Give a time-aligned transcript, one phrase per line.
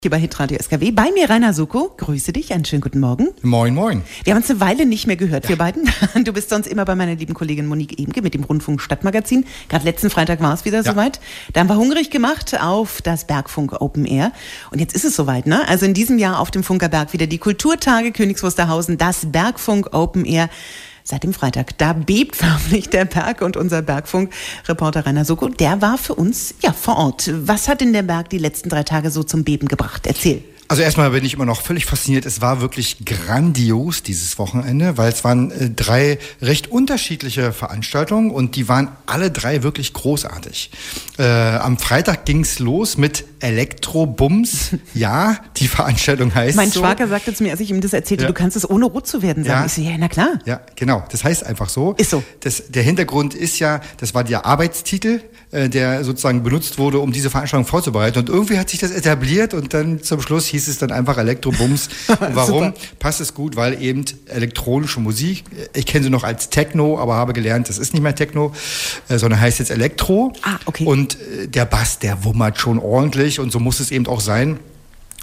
[0.00, 0.92] Hier bei Hitradio SKW.
[0.92, 1.92] Bei mir Rainer Suko.
[1.96, 2.52] Grüße dich.
[2.52, 3.30] Einen schönen guten Morgen.
[3.42, 4.04] Moin, moin.
[4.22, 5.48] Wir haben uns eine Weile nicht mehr gehört, ja.
[5.48, 5.90] wir beiden.
[6.24, 9.44] Du bist sonst immer bei meiner lieben Kollegin Monique Ebenke mit dem Rundfunk Stadtmagazin.
[9.68, 10.84] Gerade letzten Freitag war es wieder ja.
[10.84, 11.18] soweit.
[11.52, 14.30] Da haben wir hungrig gemacht auf das Bergfunk Open Air.
[14.70, 15.66] Und jetzt ist es soweit, ne?
[15.66, 20.24] Also in diesem Jahr auf dem Funkerberg wieder die Kulturtage Königs Wusterhausen, das Bergfunk Open
[20.24, 20.48] Air
[21.08, 21.76] seit dem Freitag.
[21.78, 26.72] Da bebt förmlich der Berg und unser Bergfunk-Reporter Rainer Soko, der war für uns ja
[26.72, 27.30] vor Ort.
[27.34, 30.06] Was hat denn der Berg die letzten drei Tage so zum Beben gebracht?
[30.06, 30.44] Erzähl.
[30.70, 32.26] Also erstmal bin ich immer noch völlig fasziniert.
[32.26, 38.54] Es war wirklich grandios dieses Wochenende, weil es waren äh, drei recht unterschiedliche Veranstaltungen und
[38.54, 40.70] die waren alle drei wirklich großartig.
[41.18, 44.72] Äh, am Freitag ging's los mit Elektrobums.
[44.94, 46.80] ja, die Veranstaltung heißt Mein so.
[46.80, 48.28] Schwager sagte zu mir, als ich ihm das erzählte, ja.
[48.28, 49.60] du kannst es ohne rot zu werden sagen.
[49.60, 49.66] Ja.
[49.66, 50.38] Ich so, ja, na klar.
[50.44, 51.02] Ja, genau.
[51.10, 51.94] Das heißt einfach so.
[51.94, 52.22] Ist so.
[52.40, 57.10] Das, der Hintergrund ist ja, das war der Arbeitstitel, äh, der sozusagen benutzt wurde, um
[57.10, 58.18] diese Veranstaltung vorzubereiten.
[58.18, 61.18] Und irgendwie hat sich das etabliert und dann zum Schluss hieß hieß es dann einfach
[61.18, 61.88] Elektrobums.
[62.32, 62.72] warum?
[62.98, 67.32] Passt es gut, weil eben elektronische Musik, ich kenne sie noch als Techno, aber habe
[67.32, 68.52] gelernt, das ist nicht mehr Techno,
[69.08, 70.32] äh, sondern heißt jetzt Elektro.
[70.42, 70.84] Ah, okay.
[70.84, 74.58] Und äh, der Bass, der wummert schon ordentlich und so muss es eben auch sein.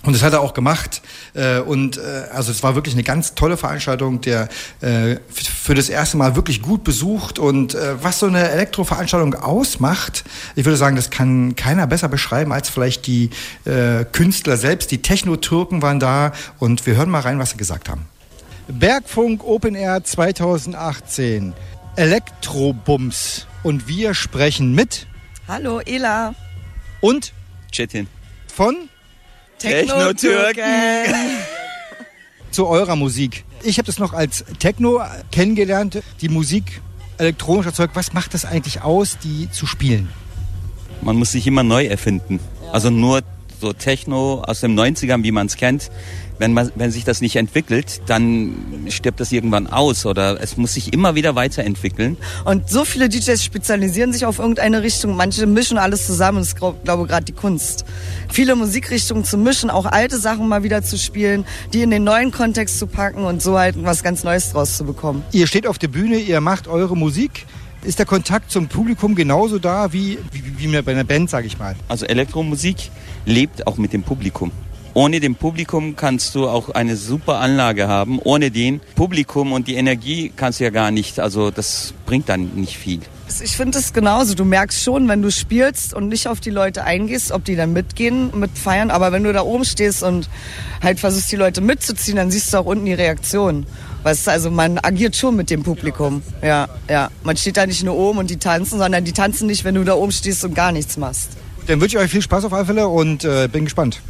[0.05, 1.01] Und das hat er auch gemacht.
[1.33, 4.49] Äh, und äh, also es war wirklich eine ganz tolle Veranstaltung, der
[4.81, 7.39] äh, für das erste Mal wirklich gut besucht.
[7.39, 10.23] Und was so eine Elektroveranstaltung ausmacht,
[10.55, 13.29] ich würde sagen, das kann keiner besser beschreiben als vielleicht die
[14.11, 14.91] Künstler selbst.
[14.91, 18.05] Die Techno-Türken waren da und wir hören mal rein, was sie gesagt haben.
[18.67, 21.53] Bergfunk Open Air 2018.
[21.95, 23.47] Elektrobums.
[23.63, 25.07] Und wir sprechen mit.
[25.47, 26.35] Hallo, Ela.
[27.01, 27.33] Und?
[27.71, 28.07] Chetin.
[28.53, 28.89] Von?
[29.59, 30.63] Techno-Türken.
[32.51, 33.43] Zu eurer Musik.
[33.63, 36.81] Ich habe das noch als Techno kennengelernt, die Musik
[37.17, 37.95] elektronisch erzeugt.
[37.95, 40.09] Was macht das eigentlich aus, die zu spielen?
[41.01, 42.39] Man muss sich immer neu erfinden.
[42.71, 43.21] Also nur
[43.59, 45.89] so Techno aus den 90ern, wie man es kennt,
[46.37, 50.73] wenn, man, wenn sich das nicht entwickelt, dann stirbt das irgendwann aus oder es muss
[50.73, 52.17] sich immer wieder weiterentwickeln.
[52.43, 56.57] Und so viele DJs spezialisieren sich auf irgendeine Richtung, manche mischen alles zusammen, das ist,
[56.57, 57.85] glaube gerade die Kunst.
[58.31, 62.31] Viele Musikrichtungen zu mischen, auch alte Sachen mal wieder zu spielen, die in den neuen
[62.31, 65.23] Kontext zu packen und so halt was ganz Neues draus zu bekommen.
[65.31, 67.45] Ihr steht auf der Bühne, ihr macht eure Musik.
[67.85, 71.59] Ist der Kontakt zum Publikum genauso da wie, wie, wie bei einer Band, sage ich
[71.59, 71.75] mal?
[71.87, 72.89] Also Elektromusik
[73.25, 74.51] lebt auch mit dem Publikum.
[74.95, 78.17] Ohne dem Publikum kannst du auch eine super Anlage haben.
[78.23, 81.19] Ohne den Publikum und die Energie kannst du ja gar nicht.
[81.19, 83.01] Also das bringt dann nicht viel.
[83.41, 84.35] Ich finde es genauso.
[84.35, 87.73] Du merkst schon, wenn du spielst und nicht auf die Leute eingehst, ob die dann
[87.73, 88.91] mitgehen, mitfeiern.
[88.91, 90.29] Aber wenn du da oben stehst und
[90.81, 93.65] halt versuchst, die Leute mitzuziehen, dann siehst du auch unten die Reaktion.
[94.03, 96.21] Weißt du, also man agiert schon mit dem Publikum.
[96.43, 97.09] Ja, ja.
[97.23, 99.83] Man steht da nicht nur oben und die tanzen, sondern die tanzen nicht, wenn du
[99.83, 101.29] da oben stehst und gar nichts machst.
[101.65, 104.01] Dann wünsche ich euch viel Spaß auf alle Fälle und äh, bin gespannt.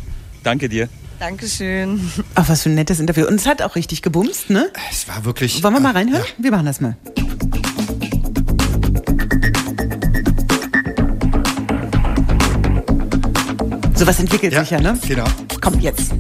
[0.44, 0.90] Danke dir.
[1.20, 2.12] Dankeschön.
[2.36, 3.26] Ach, was für ein nettes Interview.
[3.26, 4.70] Und es hat auch richtig gebumst, ne?
[4.92, 5.64] Es war wirklich.
[5.64, 6.24] Wollen wir mal reinhören?
[6.24, 6.44] Ja.
[6.44, 6.98] Wir machen das mal.
[13.96, 15.00] Sowas entwickelt ja, sich ja, ne?
[15.08, 15.24] Genau.
[15.62, 16.14] Kommt jetzt.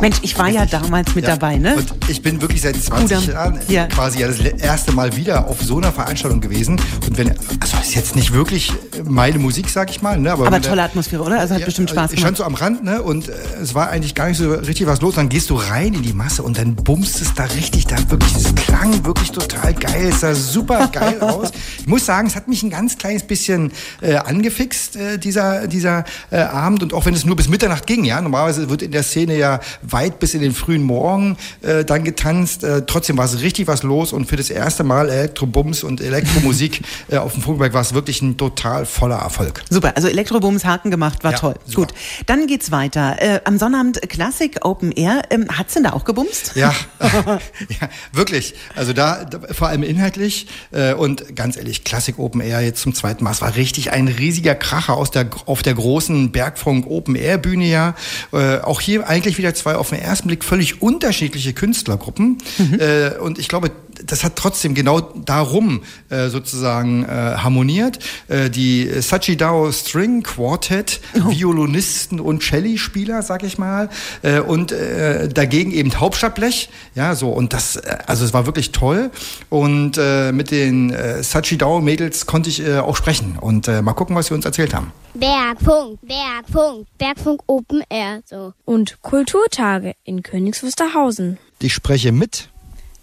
[0.00, 1.36] Mensch, ich war ja damals mit ja.
[1.36, 1.76] dabei, ne?
[1.76, 3.32] Und ich bin wirklich seit 20 Bruder.
[3.32, 3.86] Jahren ja.
[3.86, 6.80] quasi ja das erste Mal wieder auf so einer Veranstaltung gewesen.
[7.06, 7.30] Und wenn,
[7.60, 8.72] also ist jetzt nicht wirklich
[9.10, 10.32] meine Musik, sag ich mal, ne?
[10.32, 11.38] Aber, aber tolle Atmosphäre, oder?
[11.38, 12.12] Also hat ja, bestimmt Spaß gemacht.
[12.14, 13.02] Ich stand so am Rand, ne?
[13.02, 13.32] Und äh,
[13.62, 15.16] es war eigentlich gar nicht so richtig was los.
[15.16, 18.34] Dann gehst du rein in die Masse und dann bummst es da richtig, da wirklich,
[18.36, 20.08] es klang wirklich total geil.
[20.08, 21.50] Es sah super geil aus.
[21.78, 26.04] Ich muss sagen, es hat mich ein ganz kleines bisschen äh, angefixt, äh, dieser, dieser
[26.30, 26.82] äh, Abend.
[26.82, 28.20] Und auch wenn es nur bis Mitternacht ging, ja.
[28.20, 32.64] Normalerweise wird in der Szene ja weit bis in den frühen Morgen äh, dann getanzt.
[32.64, 36.82] Äh, trotzdem war es richtig was los und für das erste Mal Elektrobums und Elektromusik
[37.08, 39.62] äh, auf dem Funkberg war es wirklich ein total voller Erfolg.
[39.70, 41.54] Super, also Elektrobums Haken gemacht, war ja, toll.
[41.64, 41.86] Super.
[41.86, 41.94] Gut,
[42.26, 43.16] dann geht's weiter.
[43.18, 45.22] Äh, am Sonnabend Classic Open Air.
[45.30, 46.52] Ähm, hat's denn da auch gebumst?
[46.54, 48.54] Ja, ja wirklich.
[48.76, 52.94] Also da, da, vor allem inhaltlich äh, und ganz ehrlich, Classic Open Air jetzt zum
[52.94, 53.30] zweiten Mal.
[53.30, 57.64] Es war richtig ein riesiger Kracher aus der, auf der großen Bergfunk Open Air Bühne
[57.64, 57.94] ja.
[58.34, 62.36] Äh, auch hier eigentlich wieder zwei auf den ersten Blick völlig unterschiedliche Künstlergruppen.
[62.58, 62.78] Mhm.
[62.78, 63.70] Äh, und ich glaube,
[64.04, 67.98] das hat trotzdem genau darum äh, sozusagen äh, harmoniert.
[68.28, 71.30] Äh, die Sachidao String Quartet, oh.
[71.30, 73.88] Violinisten und Celli-Spieler, sag ich mal,
[74.22, 76.70] äh, und äh, dagegen eben Hauptstadtblech.
[76.94, 79.10] Ja, so und das, äh, also es war wirklich toll.
[79.48, 84.16] Und äh, mit den äh, Sachidao-Mädels konnte ich äh, auch sprechen und äh, mal gucken,
[84.16, 84.92] was sie uns erzählt haben.
[85.14, 88.22] Bergfunk, Bergfunk, Bergfunk Open Air.
[88.24, 88.52] So.
[88.64, 91.38] Und Kulturtage in Königs Wusterhausen.
[91.60, 92.48] Ich spreche mit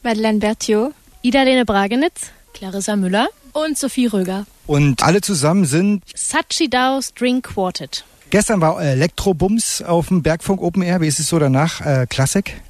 [0.08, 4.46] Madeleine Berthiaud, Ida-Lene Bragenitz, Clarissa Müller und Sophie Röger.
[4.66, 8.06] Und alle zusammen sind Sachidao String Quartet.
[8.30, 11.02] Gestern war Elektrobums auf dem Bergfunk Open Air.
[11.02, 11.82] Wie ist es so danach?
[11.82, 12.62] Äh, Klassik?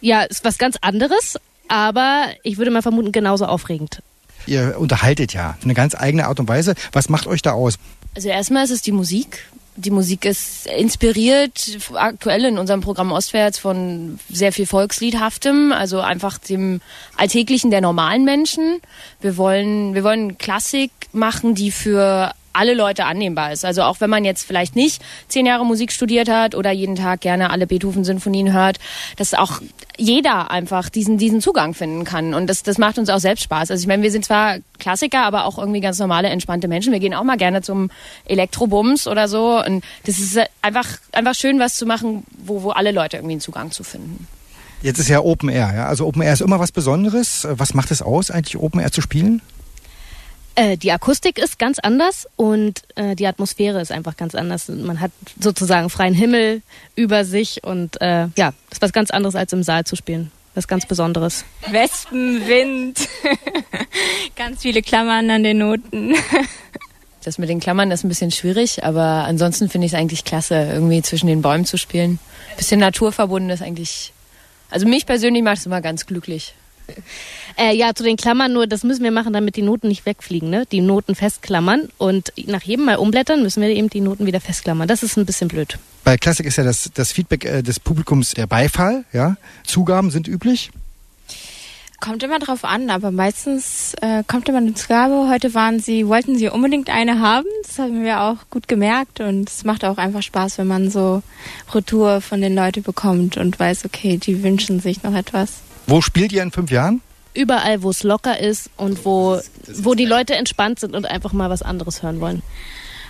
[0.00, 1.38] Ja, ist was ganz anderes,
[1.68, 4.02] aber ich würde mal vermuten, genauso aufregend.
[4.48, 6.74] Ihr unterhaltet ja auf eine ganz eigene Art und Weise.
[6.90, 7.74] Was macht euch da aus?
[8.16, 9.46] Also erstmal ist es die Musik.
[9.80, 16.38] Die Musik ist inspiriert aktuell in unserem Programm Ostwärts von sehr viel Volksliedhaftem, also einfach
[16.38, 16.80] dem
[17.16, 18.80] Alltäglichen der normalen Menschen.
[19.20, 23.64] Wir wollen, wir wollen Klassik machen, die für alle Leute annehmbar ist.
[23.64, 27.20] Also auch wenn man jetzt vielleicht nicht zehn Jahre Musik studiert hat oder jeden Tag
[27.20, 28.78] gerne alle Beethoven-Sinfonien hört,
[29.16, 29.60] dass auch
[29.96, 32.34] jeder einfach diesen, diesen Zugang finden kann.
[32.34, 33.70] Und das, das macht uns auch selbst Spaß.
[33.70, 36.92] Also ich meine, wir sind zwar Klassiker, aber auch irgendwie ganz normale, entspannte Menschen.
[36.92, 37.90] Wir gehen auch mal gerne zum
[38.24, 39.62] Elektrobums oder so.
[39.62, 43.40] Und das ist einfach, einfach schön, was zu machen, wo, wo alle Leute irgendwie einen
[43.40, 44.26] Zugang zu finden.
[44.82, 45.86] Jetzt ist ja Open Air, ja.
[45.86, 47.46] Also Open Air ist immer was Besonderes.
[47.50, 49.42] Was macht es aus, eigentlich Open Air zu spielen?
[50.60, 54.68] Äh, die Akustik ist ganz anders und äh, die Atmosphäre ist einfach ganz anders.
[54.68, 55.10] Man hat
[55.40, 56.60] sozusagen freien Himmel
[56.96, 60.30] über sich und äh, ja, das ist was ganz anderes als im Saal zu spielen.
[60.54, 61.46] Was ganz Besonderes.
[61.70, 63.08] Wespen, Wind,
[64.36, 66.14] ganz viele Klammern an den Noten.
[67.22, 70.54] Das mit den Klammern ist ein bisschen schwierig, aber ansonsten finde ich es eigentlich klasse,
[70.54, 72.18] irgendwie zwischen den Bäumen zu spielen.
[72.56, 74.14] Bisschen naturverbunden ist eigentlich,
[74.70, 76.54] also mich persönlich macht es immer ganz glücklich.
[77.56, 80.50] Äh, ja, zu den Klammern nur, das müssen wir machen, damit die Noten nicht wegfliegen,
[80.50, 80.66] ne?
[80.70, 84.88] Die Noten festklammern und nach jedem Mal umblättern müssen wir eben die Noten wieder festklammern.
[84.88, 85.78] Das ist ein bisschen blöd.
[86.04, 89.36] Bei Klassik ist ja das, das Feedback äh, des Publikums der Beifall, ja?
[89.64, 90.70] Zugaben sind üblich.
[92.00, 95.28] Kommt immer drauf an, aber meistens äh, kommt immer eine Zugabe.
[95.28, 97.46] Heute waren sie, wollten sie unbedingt eine haben.
[97.66, 101.22] Das haben wir auch gut gemerkt und es macht auch einfach Spaß, wenn man so
[101.74, 105.60] Retour von den Leuten bekommt und weiß, okay, die wünschen sich noch etwas.
[105.90, 107.00] Wo spielt ihr in fünf Jahren?
[107.34, 109.40] Überall, wo es locker ist und wo,
[109.78, 112.42] wo die Leute entspannt sind und einfach mal was anderes hören wollen.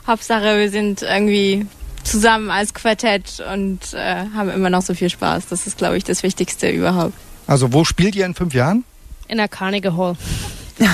[0.06, 1.67] Hauptsache, wir sind irgendwie
[2.05, 5.49] zusammen als Quartett und äh, haben immer noch so viel Spaß.
[5.49, 7.12] Das ist, glaube ich, das Wichtigste überhaupt.
[7.47, 8.85] Also wo spielt ihr in fünf Jahren?
[9.29, 10.17] In der Carnegie Hall.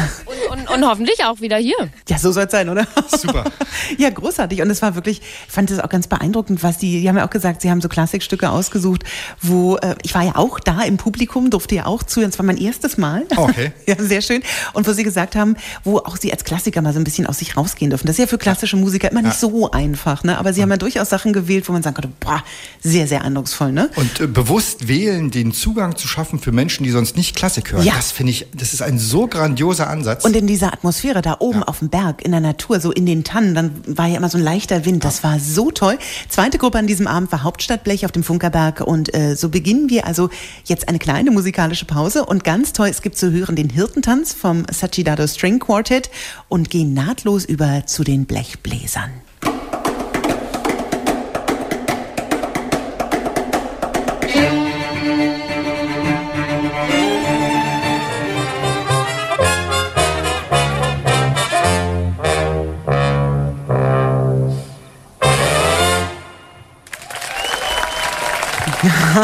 [0.50, 1.76] Und, und, und, hoffentlich auch wieder hier.
[2.08, 2.86] Ja, so soll es sein, oder?
[3.16, 3.44] Super.
[3.98, 4.62] ja, großartig.
[4.62, 7.26] Und es war wirklich, ich fand es auch ganz beeindruckend, was die, die haben ja
[7.26, 9.04] auch gesagt, sie haben so Klassikstücke ausgesucht,
[9.42, 12.30] wo, äh, ich war ja auch da im Publikum, durfte ja auch zuhören.
[12.30, 13.24] Es war mein erstes Mal.
[13.36, 13.72] Okay.
[13.86, 14.42] ja, sehr schön.
[14.72, 17.38] Und wo sie gesagt haben, wo auch sie als Klassiker mal so ein bisschen aus
[17.38, 18.06] sich rausgehen dürfen.
[18.06, 19.48] Das ist ja für klassische Musiker immer nicht ja.
[19.48, 20.38] so einfach, ne?
[20.38, 22.42] Aber sie haben ja durchaus Sachen gewählt, wo man sagen konnte, boah,
[22.82, 23.90] sehr, sehr eindrucksvoll, ne?
[23.96, 27.84] Und äh, bewusst wählen, den Zugang zu schaffen für Menschen, die sonst nicht Klassik hören.
[27.84, 27.94] Ja.
[27.94, 30.24] Das finde ich, das ist ein so grandioser Ansatz.
[30.36, 31.64] Und in dieser Atmosphäre da oben ja.
[31.66, 34.36] auf dem Berg, in der Natur, so in den Tannen, dann war ja immer so
[34.36, 35.02] ein leichter Wind.
[35.02, 35.98] Das war so toll.
[36.28, 38.82] Zweite Gruppe an diesem Abend war Hauptstadtblech auf dem Funkerberg.
[38.82, 40.28] Und äh, so beginnen wir also
[40.66, 42.26] jetzt eine kleine musikalische Pause.
[42.26, 46.10] Und ganz toll, es gibt zu hören den Hirtentanz vom Sachidado String Quartet
[46.50, 49.25] und gehen nahtlos über zu den Blechbläsern.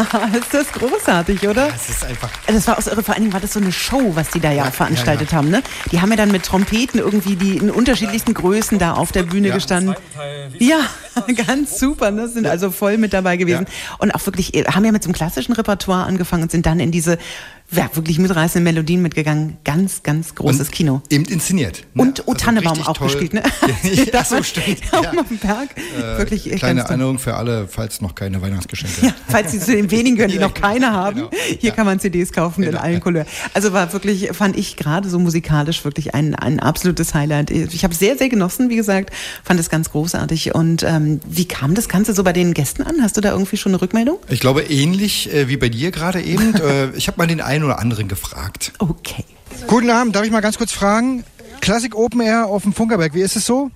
[0.33, 1.69] ist das großartig, oder?
[1.69, 2.29] Das ist einfach.
[2.47, 3.03] Das war auch so irre.
[3.03, 5.33] Vor allen Dingen war das so eine Show, was die da ja, ja veranstaltet ja,
[5.33, 5.37] ja.
[5.37, 5.49] haben.
[5.49, 5.63] Ne?
[5.91, 9.51] Die haben ja dann mit Trompeten irgendwie die in unterschiedlichsten Größen da auf der Bühne
[9.51, 9.95] gestanden.
[10.59, 10.79] Ja,
[11.47, 12.11] ganz super.
[12.11, 12.27] Ne?
[12.27, 13.65] Sind also voll mit dabei gewesen.
[13.97, 16.79] Und auch wirklich, äh, haben ja mit so einem klassischen Repertoire angefangen und sind dann
[16.79, 17.17] in diese
[17.71, 19.57] ja, wirklich mitreißende Melodien mitgegangen.
[19.63, 21.01] Ganz, ganz großes und Kino.
[21.09, 21.83] Eben inszeniert.
[21.93, 22.03] Ne?
[22.03, 23.07] Und O also Tannebaum auch toll.
[23.07, 23.43] gespielt, ne?
[24.13, 24.79] ja, so stimmt.
[24.93, 25.09] Ja.
[25.19, 25.69] Auf dem Berg.
[25.75, 28.93] Äh, wirklich kleine Erinnerung für alle, falls noch keine Weihnachtsgeschenke.
[29.07, 31.15] Ja, falls Sie zu den wenigen gehören, die noch keine haben.
[31.15, 31.29] Genau.
[31.59, 32.77] Hier kann man CDs kaufen genau.
[32.77, 33.27] in allen Couleurs.
[33.53, 37.49] Also war wirklich, fand ich gerade so musikalisch wirklich ein, ein absolutes Highlight.
[37.51, 39.11] Ich habe sehr, sehr genossen, wie gesagt,
[39.43, 40.53] fand es ganz großartig.
[40.53, 42.95] Und ähm, wie kam das Ganze so bei den Gästen an?
[43.01, 44.19] Hast du da irgendwie schon eine Rückmeldung?
[44.29, 46.53] Ich glaube, ähnlich äh, wie bei dir gerade eben.
[46.55, 48.73] äh, ich habe mal den einen oder anderen gefragt.
[48.79, 49.25] Okay.
[49.67, 51.23] Guten Abend, darf ich mal ganz kurz fragen?
[51.61, 53.69] Classic Open Air auf dem Funkerberg, wie ist es so?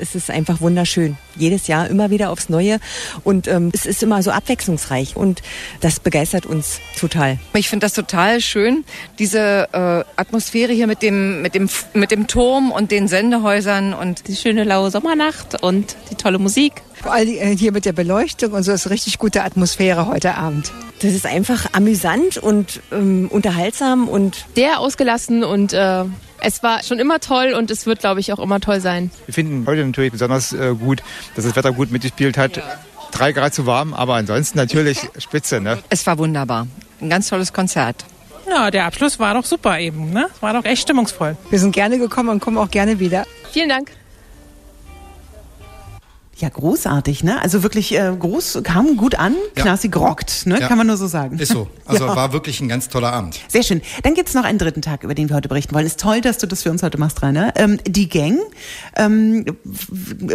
[0.00, 1.16] Es ist einfach wunderschön.
[1.36, 2.78] Jedes Jahr immer wieder aufs Neue.
[3.24, 5.16] Und ähm, es ist immer so abwechslungsreich.
[5.16, 5.42] Und
[5.80, 7.38] das begeistert uns total.
[7.54, 8.84] Ich finde das total schön,
[9.18, 14.28] diese äh, Atmosphäre hier mit dem, mit, dem, mit dem Turm und den Sendehäusern und
[14.28, 16.82] die schöne laue Sommernacht und die tolle Musik.
[17.02, 20.72] Vor allem äh, hier mit der Beleuchtung und so ist richtig gute Atmosphäre heute Abend.
[21.00, 26.04] Das ist einfach amüsant und ähm, unterhaltsam und sehr ausgelassen und äh,
[26.40, 29.10] es war schon immer toll und es wird, glaube ich, auch immer toll sein.
[29.26, 31.02] Wir finden heute natürlich besonders äh, gut,
[31.34, 32.56] dass das Wetter gut mitgespielt hat.
[32.56, 32.62] Ja.
[33.10, 35.60] Drei Grad zu warm, aber ansonsten natürlich spitze.
[35.60, 35.78] Ne?
[35.88, 36.66] Es war wunderbar.
[37.00, 38.04] Ein ganz tolles Konzert.
[38.48, 40.10] Ja, der Abschluss war doch super eben.
[40.10, 40.28] Ne?
[40.40, 41.36] War doch echt stimmungsvoll.
[41.50, 43.24] Wir sind gerne gekommen und kommen auch gerne wieder.
[43.52, 43.92] Vielen Dank.
[46.38, 47.40] Ja, großartig, ne?
[47.42, 49.62] Also wirklich äh, groß, kam gut an, Ja.
[49.64, 50.60] Knasi gerockt, ne?
[50.60, 50.68] Ja.
[50.68, 51.36] Kann man nur so sagen.
[51.38, 51.68] Ist so.
[51.84, 52.14] Also Ja.
[52.16, 53.40] war wirklich ein ganz toller Abend.
[53.48, 53.82] Sehr schön.
[54.04, 55.84] Dann gibt's noch einen dritten Tag, über den wir heute berichten wollen.
[55.84, 57.52] Ist toll, dass du das für uns heute machst, Rainer.
[57.56, 58.38] Ähm, die Gang.
[58.96, 59.44] Ähm,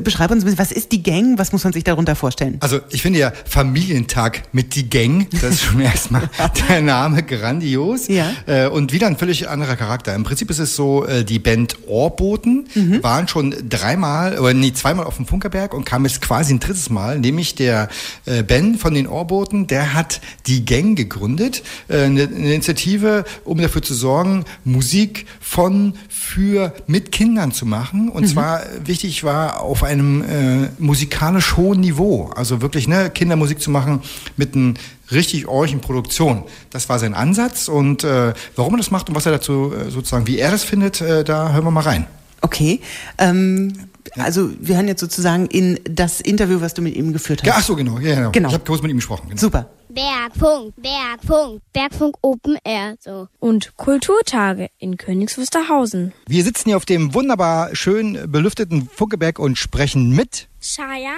[0.04, 1.38] beschreib uns ein bisschen, was ist die Gang?
[1.40, 2.58] Was muss man sich darunter vorstellen?
[2.60, 6.30] Also ich finde ja Familientag mit die Gang, das ist schon erstmal
[6.70, 8.08] der Name grandios.
[8.08, 8.30] Ja.
[8.46, 10.14] Äh, und wieder ein völlig anderer Charakter.
[10.16, 13.04] Im Prinzip ist es so, äh, die Band Ohrboten Mhm.
[13.04, 16.90] waren schon dreimal, oder nee, zweimal auf dem Funkerberg und kam jetzt quasi ein drittes
[16.90, 17.88] Mal, nämlich der
[18.26, 23.60] äh, Ben von den Ohrboten, der hat die Gang gegründet, äh, eine, eine Initiative, um
[23.60, 28.10] dafür zu sorgen, Musik von, für, mit Kindern zu machen.
[28.10, 28.28] Und Mhm.
[28.28, 32.32] zwar äh, wichtig war auf einem äh, musikalisch hohen Niveau.
[32.36, 34.02] Also wirklich ne, Kindermusik zu machen
[34.36, 34.74] mit einem
[35.12, 36.42] richtig orchen Produktion.
[36.72, 39.92] Das war sein Ansatz und äh, warum er das macht und was er dazu äh,
[39.92, 42.08] sozusagen, wie er das findet, äh, da hören wir mal rein.
[42.42, 42.82] Okay.
[43.20, 43.74] Ähm,
[44.16, 47.48] also wir hören jetzt sozusagen in das Interview, was du mit ihm geführt hast.
[47.48, 48.00] Ja, ach so, genau.
[48.00, 48.32] Ja, genau.
[48.32, 48.50] Genau.
[48.50, 49.30] Ich habe kurz mit ihm gesprochen.
[49.30, 49.40] Genau.
[49.40, 49.70] Super.
[49.90, 52.96] Bergfunk, Bergfunk, Bergfunk Open Air.
[53.00, 53.28] So.
[53.40, 56.14] Und Kulturtage in Königs Wusterhausen.
[56.28, 60.48] Wir sitzen hier auf dem wunderbar schön belüfteten Funkeberg und sprechen mit.
[60.60, 61.16] Shaya?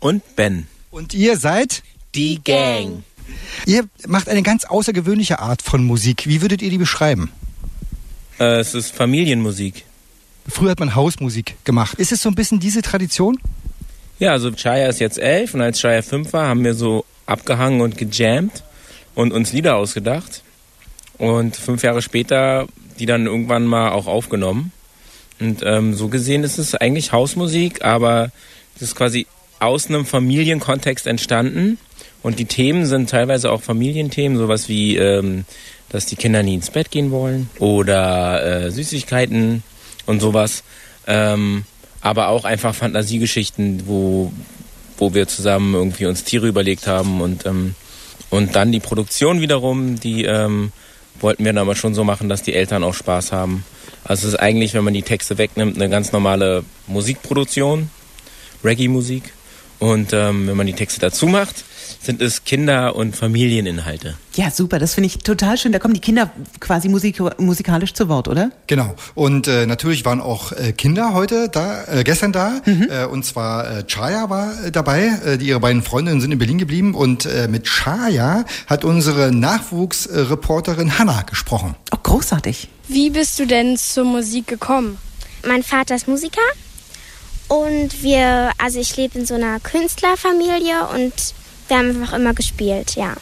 [0.00, 0.66] Und Ben.
[0.90, 1.82] Und ihr seid?
[2.14, 3.02] Die Gang.
[3.64, 6.26] Ihr macht eine ganz außergewöhnliche Art von Musik.
[6.26, 7.30] Wie würdet ihr die beschreiben?
[8.38, 9.85] Äh, es ist Familienmusik.
[10.48, 11.98] Früher hat man Hausmusik gemacht.
[11.98, 13.38] Ist es so ein bisschen diese Tradition?
[14.18, 17.80] Ja, also Shaya ist jetzt elf und als Shaya fünf war, haben wir so abgehangen
[17.80, 18.62] und gejammt
[19.14, 20.42] und uns Lieder ausgedacht.
[21.18, 22.66] Und fünf Jahre später
[22.98, 24.72] die dann irgendwann mal auch aufgenommen.
[25.38, 28.30] Und ähm, so gesehen ist es eigentlich Hausmusik, aber
[28.74, 29.26] es ist quasi
[29.58, 31.78] aus einem Familienkontext entstanden.
[32.22, 35.44] Und die Themen sind teilweise auch Familienthemen, sowas wie, ähm,
[35.90, 39.62] dass die Kinder nie ins Bett gehen wollen oder äh, Süßigkeiten
[40.06, 40.62] und sowas.
[41.06, 41.64] Ähm,
[42.00, 44.32] aber auch einfach Fantasiegeschichten, wo,
[44.98, 47.74] wo wir zusammen irgendwie uns Tiere überlegt haben und, ähm,
[48.30, 50.72] und dann die Produktion wiederum, die ähm,
[51.20, 53.64] wollten wir dann aber schon so machen, dass die Eltern auch Spaß haben.
[54.04, 57.90] Also es ist eigentlich, wenn man die Texte wegnimmt, eine ganz normale Musikproduktion,
[58.62, 59.32] Reggae-Musik.
[59.78, 61.64] Und ähm, wenn man die Texte dazu macht,
[62.00, 64.16] sind es Kinder- und Familieninhalte.
[64.34, 65.72] Ja, super, das finde ich total schön.
[65.72, 68.50] Da kommen die Kinder quasi musik musikalisch zu Wort, oder?
[68.66, 68.94] Genau.
[69.14, 72.60] Und äh, natürlich waren auch äh, Kinder heute da, äh, gestern da.
[72.66, 75.06] Äh, und zwar äh, Chaya war äh, dabei.
[75.24, 76.94] Äh, die, ihre beiden Freundinnen sind in Berlin geblieben.
[76.94, 81.74] Und äh, mit Chaya hat unsere Nachwuchsreporterin Hanna gesprochen.
[81.92, 82.68] Oh, großartig.
[82.88, 84.98] Wie bist du denn zur Musik gekommen?
[85.46, 86.40] Mein Vater ist Musiker
[87.48, 91.12] und wir, also ich lebe in so einer Künstlerfamilie und
[91.68, 93.14] wir haben einfach immer gespielt, ja.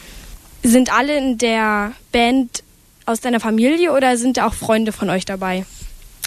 [0.63, 2.63] Sind alle in der Band
[3.05, 5.65] aus deiner Familie oder sind da auch Freunde von euch dabei?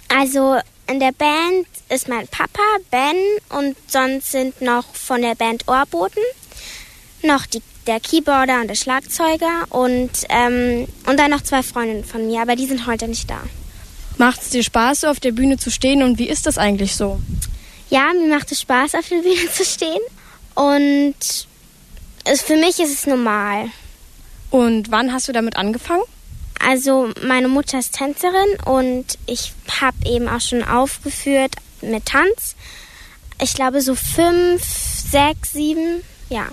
[0.08, 0.56] Also
[0.86, 3.16] in der Band ist mein Papa, Ben
[3.50, 6.22] und sonst sind noch von der Band Ohrboten
[7.22, 12.26] noch die, der Keyboarder und der Schlagzeuger und, ähm, und dann noch zwei Freundinnen von
[12.26, 13.40] mir, aber die sind heute nicht da.
[14.18, 16.96] Macht es dir Spaß, so auf der Bühne zu stehen und wie ist das eigentlich
[16.96, 17.20] so?
[17.90, 20.00] Ja, mir macht es Spaß, auf der Bühne zu stehen
[20.54, 21.47] und
[22.28, 23.66] es, für mich ist es normal.
[24.50, 26.02] Und wann hast du damit angefangen?
[26.60, 32.56] Also meine Mutter ist Tänzerin und ich habe eben auch schon aufgeführt mit Tanz.
[33.40, 36.48] Ich glaube so fünf, sechs, sieben, ja.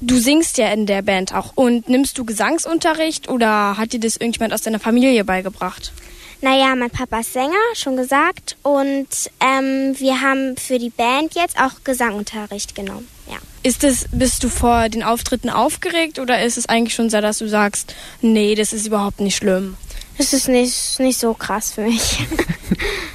[0.00, 1.52] Du singst ja in der Band auch.
[1.54, 5.92] Und nimmst du Gesangsunterricht oder hat dir das irgendjemand aus deiner Familie beigebracht?
[6.40, 8.56] Naja, mein Papa ist Sänger, schon gesagt.
[8.62, 9.06] Und
[9.38, 13.06] ähm, wir haben für die Band jetzt auch Gesangunterricht genommen.
[13.30, 13.36] Ja.
[13.62, 17.38] Ist es, bist du vor den Auftritten aufgeregt oder ist es eigentlich schon so, dass
[17.38, 19.76] du sagst, nee, das ist überhaupt nicht schlimm?
[20.18, 22.26] Das ist nicht, nicht so krass für mich.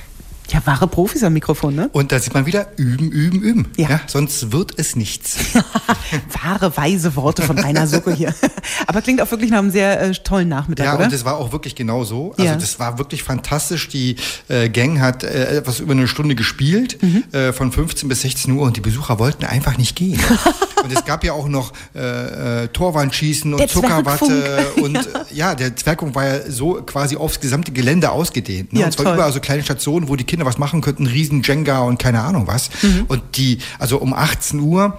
[0.57, 1.89] Ja, wahre Profis am Mikrofon, ne?
[1.93, 3.67] Und da sieht man wieder, üben, üben, üben.
[3.77, 4.01] Ja.
[4.07, 5.37] sonst wird es nichts.
[6.43, 8.33] Wahre, weise Worte von Rainer Sucke hier.
[8.87, 11.05] Aber klingt auch wirklich nach einem sehr äh, tollen Nachmittag, Ja, oder?
[11.05, 12.31] und es war auch wirklich genau so.
[12.31, 12.55] Also Ja.
[12.55, 13.87] das war wirklich fantastisch.
[13.89, 14.15] Die
[14.47, 17.23] äh, Gang hat äh, etwas über eine Stunde gespielt, Mhm.
[17.33, 20.19] äh, von 15 bis 16 Uhr und die Besucher wollten einfach nicht gehen.
[20.83, 25.01] und es gab ja auch noch äh, äh, Torwandschießen und Der Zuckerwatte und äh,
[25.33, 28.73] ja, der Zwergfunk war ja so quasi aufs gesamte Gelände ausgedehnt.
[28.73, 28.79] Ne?
[28.79, 29.13] Ja, und zwar toll.
[29.13, 32.47] überall so kleine Stationen, wo die Kinder was machen könnten, riesen Jenga und keine Ahnung
[32.47, 32.69] was.
[32.81, 33.05] Mhm.
[33.07, 34.97] Und die, also um 18 Uhr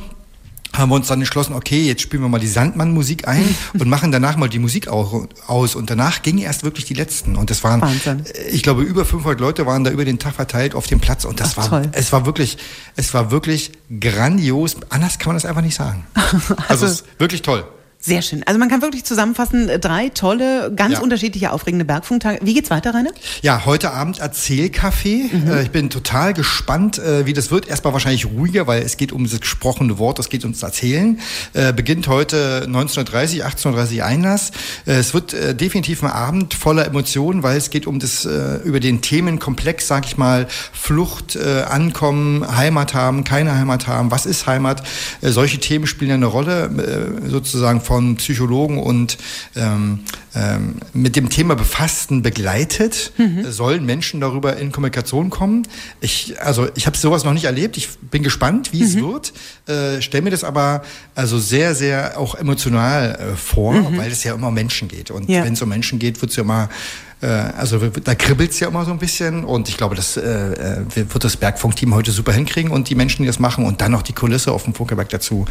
[0.76, 4.12] haben wir uns dann entschlossen, okay, jetzt spielen wir mal die Sandmann-Musik ein und machen
[4.12, 5.74] danach mal die Musik au- aus.
[5.74, 7.36] Und danach gingen erst wirklich die letzten.
[7.36, 8.24] Und das waren, Wahnsinn.
[8.26, 11.24] äh, ich glaube, über 500 Leute waren da über den Tag verteilt auf dem Platz.
[11.24, 11.90] Und das Ach, war, toll.
[11.92, 12.58] es war wirklich,
[12.96, 14.76] es war wirklich grandios.
[14.90, 16.06] Anders kann man das einfach nicht sagen.
[16.68, 17.64] Also, es ist wirklich toll.
[18.00, 18.44] Sehr schön.
[18.46, 21.00] Also man kann wirklich zusammenfassen, äh, drei tolle, ganz Ja.
[21.00, 22.38] unterschiedliche, aufregende Bergfunktage.
[22.42, 23.10] Wie geht's weiter, Rainer?
[23.42, 25.28] Ja, heute Abend Erzählcafé.
[25.48, 27.66] Äh, ich bin total gespannt, äh, wie das wird.
[27.66, 31.18] Erstmal wahrscheinlich ruhiger, weil es geht um das gesprochene Wort, es geht ums Erzählen.
[31.54, 34.52] Äh, beginnt heute 19.30 18.30 Einlass.
[34.86, 38.24] Es wird definitiv ein Abend voller Emotionen, weil es geht um das,
[38.64, 44.46] über den Themenkomplex, sag ich mal, Flucht, Ankommen, Heimat haben, keine Heimat haben, was ist
[44.46, 44.82] Heimat?
[45.20, 49.16] Solche Themen spielen ja eine Rolle, sozusagen von Psychologen und
[49.57, 50.00] ähm,
[50.35, 53.12] ähm, mit dem Thema Befassten begleitet.
[53.18, 55.66] Äh, Sollen Menschen darüber in Kommunikation kommen?
[56.02, 57.78] Ich, also ich habe sowas noch nicht erlebt.
[57.78, 59.33] Ich bin gespannt, wie es wird.
[59.66, 60.83] Äh, Stell mir das aber
[61.14, 65.11] also sehr, sehr auch emotional äh, vor, weil es ja immer um Menschen geht.
[65.11, 65.42] Und Ja.
[65.45, 66.68] wenn es um Menschen geht, wird es ja immer
[67.26, 70.84] also da kribbelt es ja immer so ein bisschen und ich glaube, das äh, äh,
[70.94, 74.02] wird das Bergfunkteam heute super hinkriegen und die Menschen, die das machen und dann noch
[74.02, 75.44] die Kulisse auf dem Funkerberg dazu.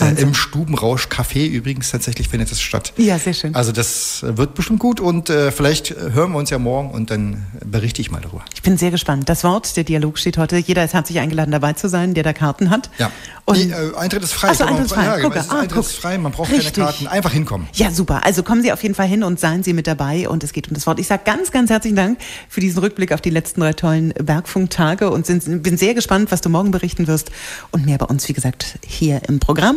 [0.00, 2.92] Äh, Im Stubenrausch Café übrigens tatsächlich findet es statt.
[2.96, 3.54] Ja, sehr schön.
[3.54, 7.10] Also das wird bestimmt gut und äh, vielleicht äh, hören wir uns ja morgen und
[7.10, 8.44] dann berichte ich mal darüber.
[8.54, 9.28] Ich bin sehr gespannt.
[9.28, 10.58] Das Wort, der Dialog steht heute.
[10.58, 12.90] Jeder ist herzlich eingeladen, dabei zu sein, der da Karten hat.
[12.98, 13.10] Ja.
[13.46, 14.48] Und nee, äh, Eintritt ist frei.
[14.50, 15.04] Ach so, Eintritt ist frei.
[15.04, 15.38] Ja, Gucke.
[15.38, 15.86] es ist Ah, Eintritt guck.
[15.90, 16.74] frei, man braucht Richtig.
[16.74, 17.06] keine Karten.
[17.06, 17.66] Einfach hinkommen.
[17.74, 18.24] Ja, super.
[18.24, 20.28] Also kommen Sie auf jeden Fall hin und seien Sie mit dabei.
[20.28, 20.98] Und es geht um das Wort.
[20.98, 22.18] Ich sage ganz, ganz herzlichen Dank
[22.48, 26.40] für diesen Rückblick auf die letzten drei tollen Bergfunktage und sind, bin sehr gespannt, was
[26.40, 27.30] du morgen berichten wirst.
[27.70, 29.72] Und mehr bei uns, wie gesagt, hier im Programm.